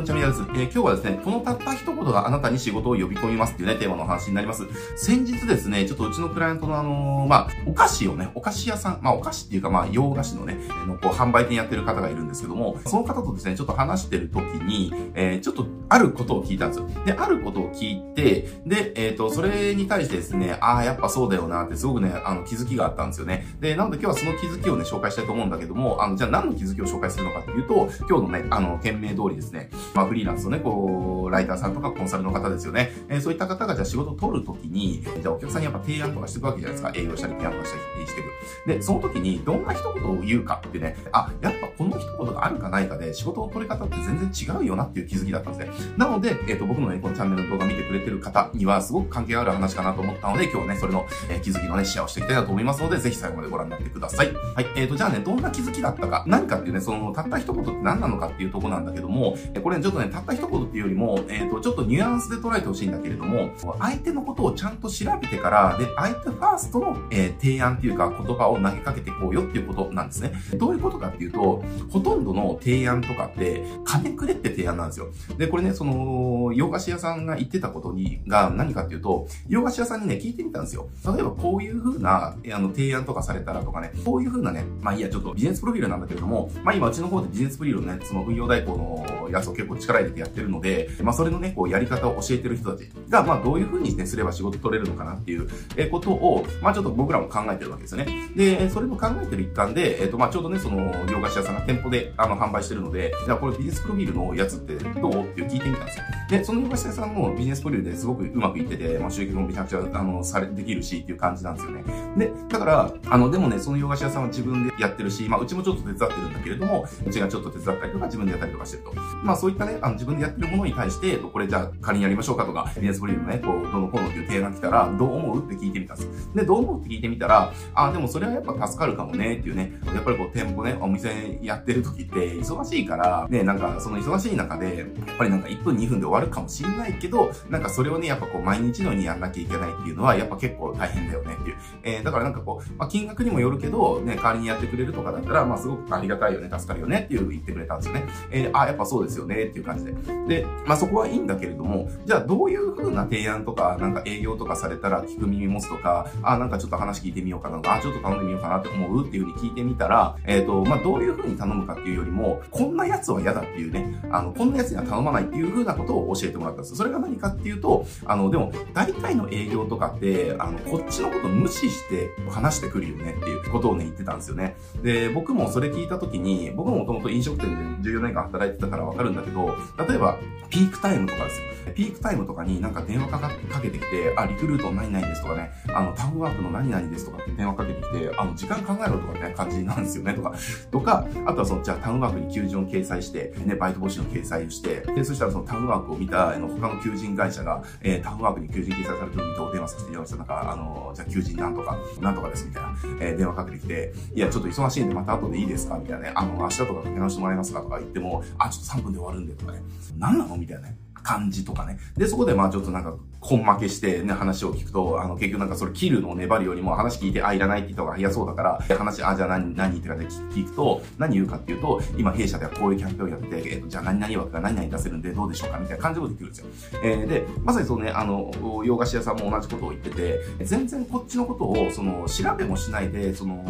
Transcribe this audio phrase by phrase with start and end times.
[0.00, 0.40] こんにちは、みなです。
[0.40, 4.62] えー、今日はですね、このたった一言があなたに仕事を呼び込みますっていうね、テーマの話になります。
[4.96, 10.56] 先日ですね、ちょっとうちのクライアントのあのー、まあ、お菓子をね、お菓子屋さん、まあ、お菓子っていうか、まあ、洋菓子のね、
[10.86, 16.88] のこう、販売店やってる方がいるんですけども、その方とですね、ちょっと話してる時に、えー、ちょっと、あることを聞いたんですよ。
[17.04, 23.44] で、あることを聞いて、で、えっ、ー、と、それに対してですね、ああ、やっぱそうだよなって、すごくね、あの、気づきがあったんですよね。
[23.60, 32.92] で、なので今日はその気づきをね、紹介したいと思うんだけども、あの、じゃあ何の気づきを紹介するのかっていうと、今日のね、あの、件名通りですね、まあ、フリーランスのね、こう、ライターさんとかコンサルの方ですよね。
[33.08, 36.92] えー、そういった方がじゃあ仕事を取るときに、じゃあお客さんにやっぱ提案とかしていくわけじゃないですか。
[36.94, 38.30] 営業したり提案とかしたりしていく。
[38.66, 45.94] で、その時にどんな一言を言うかってね、あ、やっぱこの一言があるかないかで仕事の取り方って全然違うよなっていう気づきだったんですね。
[45.96, 54.32] なので、えっ、ー、と、僕のね、このチャンネルの動画見てくれてる方にはすごく関係ある話かなと思ったので、今日はね、それの、えー、気づきのね、シェアをしていきたいなと思いますので、ぜひ最後までご覧になってください。
[54.32, 54.66] はい。
[54.76, 70.32] えっ、ー、と、じゃあね、どんな気づきだったか、何かっていうね、その、たった一言って何なのかっていうとこなんだけども、えこれ、ちょっとね、たった一言っていうよりも、えっ、ー、と、ちょっとニュアンスで捉えてほしいんだけれども、相手のことをちゃんと調べてから、で、相手ファーストの、えー、提案っていうか言葉を投げかけていこうよっていうことなんですね。
[70.54, 75.08] どういうことかっていうと、ほとんどの提案とかって、金くれって提案なんですよ。
[75.36, 80.88] で、これね、その、洋菓子屋さんが言ってたことに、が何かっていうと、洋菓子屋さんにね、聞いてみたんですよ。
[81.04, 95.48] 例えばこういう風な、あの、提案とかされたらとかね、こういう風なね、まあいいや、ちょっとビジネスプロフィールなんだけれども、まあ今うちの方でビジネスプロフィールのね、その運用代行のやつを結構力入れてやってるので、まあそれのね、こうやり方を教えてる人たちが、まあどういう風にね、すれば仕事取れるのかなっていう
[95.90, 98.28] ことを、まあちょっと僕らも考えてるわけですよね。
[98.34, 100.78] で、それも考えてる一環で、えっ、ー、と、まあちょうどね、その、
[101.10, 105.24] 洋菓子屋さんが店舗で、あの、販売してるので、じゃあこれビジネスプロフィールのやつってどう？
[105.24, 106.04] って聞いてみたんですよ。
[106.30, 111.84] で、その洋菓子屋さんもビジネスプロフィールですごくうまくいってて、まあ収益もめちゃくちゃ、あの、され、できるしっていう感じなんですよね。
[112.16, 118.94] で、だから、あの、でもね、その洋菓子屋さんは自分でやってるし、まあうちもちょっと手伝ってるんだけれども、うちがちょっと手伝ったりとか自分でやったりとかしてると。
[119.22, 126.34] まあそういったね、あの、自分でやってるものに対して、これじゃあ仮にやりましょうかとか、ビジネスプロフィーのね、こう、どのこうのっていう提案来たら、どう思うって聞いてみたんです。
[126.34, 141.56] で、どう思うって聞いてみたら、あ、でもそれはやっぱ助かるかもねっていうね、やっぱりこう店舗ね、お店やってる時って忙しいから、ね、なんかその忙しい中で、やっぱりなんか1分2分で終わるかもしんないけど、なんかそれをね、やっぱこう毎日のようにやんなきゃいけないっていうのは、やっぱ結構大変だよねっていう。
[141.82, 148.04] えー、だからなんかこう、まあ、金額にもよるけど、ね、代わりにやってくれるとかだったら、まあすごくありがたいよね、助かるよねっていう言ってくれたんですよね。
[148.30, 149.92] えー、あ、やっぱそうですよねっていう感じで。
[150.28, 166.76] で、まあそこはいいんだけれども、じゃあどういう風な提案とか、なんか営業とかされたら聞く耳持つとか、あ、なんかちょっと話聞いてみようかなとか、あ、ちょっと頼んでみようかなって思うっていう風に聞いてみたら、えっ、ー、と、まあ、どういう風に頼むかっていうよりも、こんなやつは嫌だっていうね、あの、こんなやつには頼まないっていう風なことを教えてもらったんです。
[166.76, 174.56] それが何かっていうと、あの、でも、大体の営業とかって、あの、こっちのこと無視して話してくるよねっていうことをね、言ってたんですよね。
[174.82, 179.39] で、僕もそれ聞いた時に、僕ももともと飲食店で14年間働いてたからわかるんだけど、
[179.78, 180.18] 例えば、
[180.50, 181.46] ピークタイムとかですよ。
[181.74, 190.34] ピークタイムとかになんか電話かかかけてきて、あ、リクルート何々ですとかね、あの、タウンワークの何々ですとかって電話かけてきて、あの、時間考えろとかね、感じなんですよね、とか。
[190.70, 200.16] とか、あとはその、じゃあタウンワークに求人を掲載して、ね、バイト募集の掲載して、で、そしたらそのタウンワークを見た、あの、他の求人会社が、えー、タウンワークに求人掲載されてるのにお電話させていただきました。
[200.16, 202.68] なんか、あの、じゃあ求人なんとか、なんとかですみたいな、
[203.00, 209.62] えー、電話かけてきて、いや、ちょっと忙しいんでまた後でいいですかみたいなね、あの、明日とかかけ直してもらえますかとか言っても、あ、ちょっと3分で終わるんでとかね、
[209.96, 210.78] 何なのみたいなね。
[211.02, 211.78] 感じとかね。
[211.96, 226.80] で、そこでまあちょっとなんか、根負けしてね、話を聞くと、あの、結局なんかそれ切るのを粘るよりも話聞いて、あ、いらないって言った方が早そうだから、話、あ、じゃあ何、何って感じで聞くと、何言うかっていうと、今弊社ではこういうキャンペーンをやって、えっと、じゃあ何々枠が何々出せるんでどうでしょうかみたいな感じもで言ってくるんですよ。
[226.82, 228.32] えー、で、まさにそのね、あの、
[228.64, 233.44] 洋菓子屋さんも同じことを言ってて、全然こっちのことを、その、調べもしないで、その、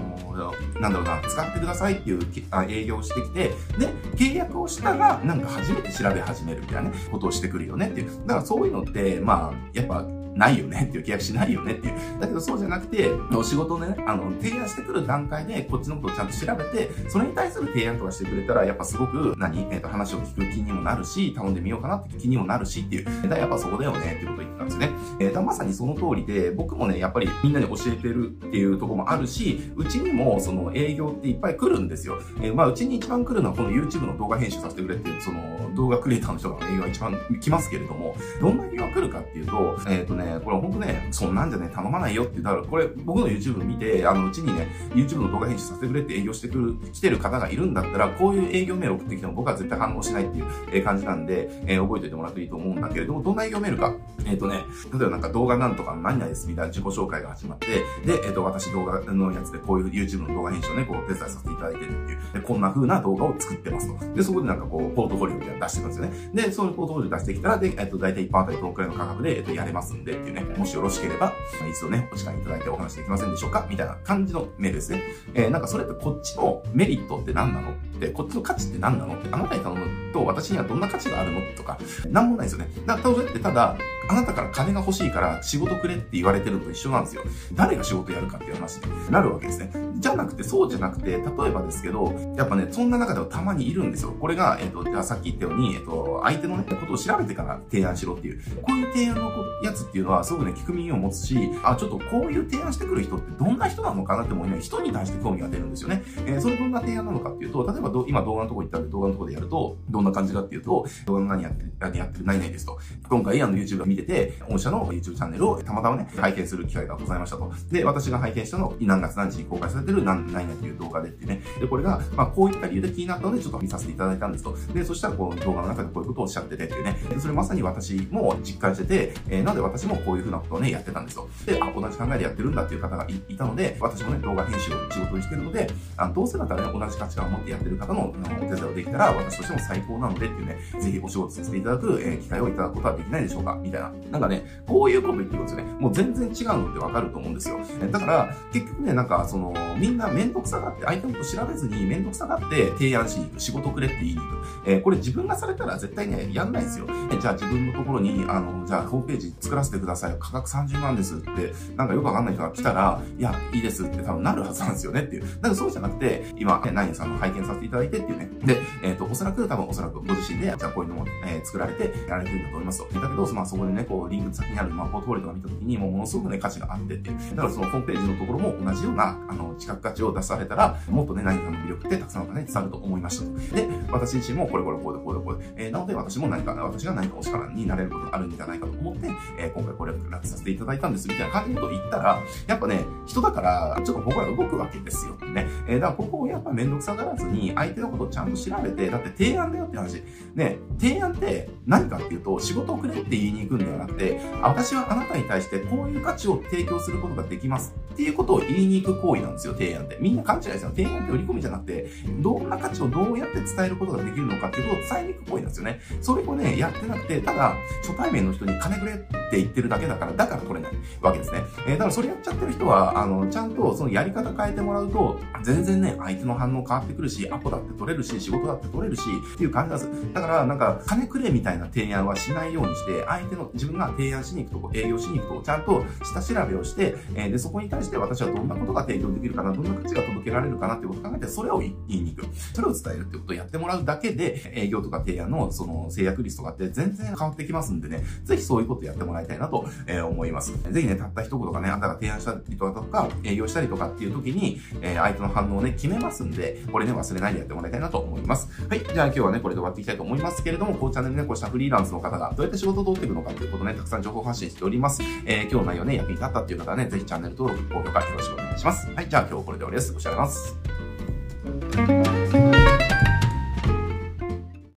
[0.80, 2.20] なんだろうな、使ってくださいっていう
[2.69, 8.10] 営業をしてきて、で、契約をしたら、なんか初めて調べ始めるみたいなね、ことをしてくるよねっていう。
[8.26, 10.04] だからそういうのって、まあ、やっぱ、
[10.40, 12.18] ないよねっていう契約しないよねっていう。
[12.18, 19.60] だけどそうじゃなくて、お仕事ね、あの、提案してくる段階で、こっちのことをちゃんと調べて、それに対する提案とかしてくれたら、やっぱすごく、何？
[19.70, 23.28] えっ、ー、と、話を聞く気にもなるし、頼んでみようかなって気にもなるしっていう。
[23.28, 24.91] だやっぱそこだよねってことを言ってたんですね。
[25.20, 32.18] えー、だまさにその通りで、僕もね、やっぱりみんなに教えてるっていうところもあるし、うちにもその営業っていっぱい来るんですよ。
[32.41, 50.38] えー、まあ、うちに一番来るのはこの YouTube の動画編集させてくれっていう、その動画クリエイターの人が営業が一番来ますけれども、どんな営業が来るかっていうと、えっ、ー、とね、これ本当ね、そんなんじゃね、頼まないよって、だからこれ僕の YouTube 見て、あの、うちにね、YouTube の動画編集させてくれって営業してくる、来てる方がいるんだったら、こういう営業メール送ってきても僕は絶対反応しないって
[50.77, 53.94] いう感じなんで、えー、覚えておいてもらうといいと思うんだけれども、どんな営業メールか。
[54.27, 57.84] えっ、ー、とね、例えばなんか動画なんとか何々ですみたいな自己紹介が始まって、で、
[58.24, 64.15] えっ、ー、と、私動画のやつでこういう YouTube の動画編集をね、こう手伝いさせていただいてるっていう、でこんな風な動画を作ってますと。
[64.15, 66.42] で、そこでなんかこう、ポートフォリオみたいなの出してくるんですよね。
[66.42, 71.33] で、そういうポートフォリオ出してきたら、で、えっと、大体1本あたりどのくらいの価格で、えっと、やれますんでっていうね、もしよろしければ、
[71.71, 75.03] 一度ね、お時間いただいてお話できませんでしょうかみたいな感じのメールですね。
[75.34, 81.78] えー、なんかそれってこっちのメリットって何なのって、こっちの価値って何なのって、あなたに頼むと私にはどんな価値があるのとか、
[82.09, 82.68] なんもないですよね。
[82.86, 83.77] だから、それってただ、
[84.10, 87.22] あなたから金が欲しいから仕事くれって言われてるのと一緒なんですよ。
[87.54, 89.71] 誰が仕事やるかっていう話になるわけですね。
[90.01, 94.12] じゃなくて、そうじゃなくて、例えばですけど、やっぱね、そんな中ではたまにいるんですよ。
[94.18, 98.42] これが、えっ、ー、と、じゃあさっき言ったように、えっ、ー、と、相手のね、ことを調べてから提案しろっていう。
[98.62, 99.30] こういう提案の
[99.62, 106.03] やつっていうのは、すごくね、聞く耳を持つし、あ、ちょっとこういう提案してくる人ってどんな人なのかなって思いね、人に対して興味が出るんですよね。
[106.27, 112.78] えー、それどんな提案なのかっていうと、例えばど、今動画のとこ行ったんで動画のとこでやると、どんな感じかっていうと、動画の何やって、何やってる、何々ですと。
[113.09, 117.52] 今回、あの、YouTube を見てて、御社の YouTube チャンネルをたまたまね、拝見する機会がございましたと。
[117.70, 121.42] で、私が拝見したの何月何日に公開されてる何々という動画でってね。
[121.60, 124.56] で、これが、まあ、こういった理由で気になったので、ちょっと見させていただいたんですと。
[124.72, 126.98] で、そしたら、この動画の中でこういうことをおっしゃっててっていうね。
[127.08, 131.28] で、それまさに私も実感してて、えー、なので私もこういうふうなことをね、やってたんですと。
[131.46, 143.90] で、あ、同じ考えでやってるんだっていう方がいたので、私もね、動画編集を仕事にしてるので、あのどうせだったらね、同じ価値観を持ってやってる方の、あの、お手伝いをできたら、私としても最高なのでっていうね、ぜひお仕事させていただく、えー、機会をいただくことはできないでしょうかみたいな。
[144.10, 145.72] なんかね、こういうこと言ってるんですよね。
[145.78, 147.59] もう全然違うのってわかると思うんですよ。
[147.91, 154.41] だから、結局ね、なんか、その、みんなめんどくさがって、相手のこと調べずにめんどくさがって提案しに行く、仕事くれって言いに行く。
[154.66, 156.87] えー、これ自分がされたら絶対ね、やんないですよ。
[157.13, 160.16] えじゃあ自分のところに、あの、じゃあホームページ作らせてください。
[160.19, 165.22] 価格30万ですって、なんかよくわかんない人が来たら、いや、いいですって多分なるはずなんですよねっていう。
[165.22, 168.31] だからそうじゃなくて、今、ナインさんの拝見させていただいてっていうね。
[168.45, 173.01] で、えっ、ー、と、おそらく多分おそらくご自身で、じゃあこういうのも、えー、作られてやられてるんだと思いますと。
[173.01, 177.36] だけど、まあそこでね、こう、リンク先にある、まあ、ポートフォリオとか見たときに、もうものすごくね、価値があってっていう。
[177.36, 183.54] だからそのホームページのところも同じような、あの、近く価値を出されたら、もっとね、何かの魅力ってたくさんの方に伝わると思いましたと。
[183.54, 195.47] で、私自身もこれこれこうでこうでこうで、えー、なので私も何か、私が何かお力になれることがあるんじゃないかと思って、えー、今回これを楽させていただいたんです、みたいな感じのことを言ったら、やっぱね、人だから、ちょっと僕ら動くわけですよね。
[195.66, 200.03] えー、だからここをやっぱめんどくさがらずに、相手のことをちゃんと調べて、だって提案だよって話。
[200.34, 209.98] ね、提案って何かっていうと、仕事をくれって言いに行くんではなくて、私はあなたに対してこういう価値を提供することができますっていうことを言いに行く行為なんですよ、提案って。
[210.01, 210.71] みんな勘違いですよ。
[210.71, 211.86] 提案って売り込みじゃなくて、
[212.21, 215.80] どんな価値をどうやって伝えることができるのかっていうことを伝えに行く行為なんですよね。
[216.01, 218.97] それをね、やってなくて、ただ、初対面の人に金くれっ
[219.30, 221.42] て言ってるだけだから、だから取れないわけですね。
[221.66, 229.03] えー、だからそれやっちゃってる人は、あの、ちゃんとそのやり方変えてもらうと、全然ね、相手の反応変わってくるし、アポだって取れるし、仕事だって取れるし、
[229.34, 230.13] っていう感じなんです。
[230.15, 242.28] だから、なんか、金くれみたいな提案はしないようにして、相手の、自分が提案しに行くとこ、営業しに行くとこ、ちゃんと下調べをして、えー、で、そこに対して私はどんなことが提供できるかな、どんな価値が届けられるかなってことを考えて、それを言いに行く。
[242.54, 250.53] それを伝えるってことをやってもらうだけで、営業とか提案のその制約率とかって全然変わってきますんでね、ぜひそういうことやってもらいたいなと、え思います。
[250.70, 258.49] ぜひね、たった一言がね、あんたが提案したりとか、営業したりとかっていう時に、え相手の反応をね、決めますんで、これね、忘れないでやってもらいたいなと思います。
[258.68, 258.80] はい。
[258.80, 265.02] じゃあ今日はね、これで終わっていきたいと思いますけれども、このチャンネルね、こうしたフリーランスの方がどうやって仕事を取っていくのかということね、たくさん情報発信しております。
[265.25, 268.90] えー、今日の内容ね、役に立ったっていう方はね、ぜひチャンネル登録、高評価よろしくお願いします。
[268.92, 269.09] はい。
[269.09, 269.92] じゃあ今日これで終わりです。
[269.95, 272.10] ご視聴ありがとうございます。